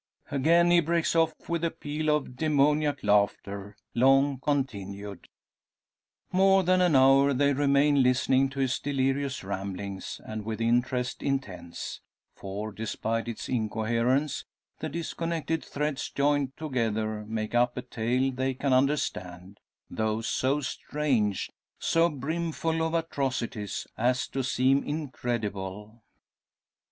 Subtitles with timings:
[0.31, 5.27] Again he breaks off with a peal of demoniac laughter, long continued.
[6.31, 12.01] More than an hour they remain listening to his delirious ramblings, and with interest intense.
[12.33, 14.43] For despite its incoherence,
[14.79, 21.47] the disconnected threads joined together make up a tale they can understand; though so strange,
[21.77, 26.01] so brimful of atrocities, as to seem incredible.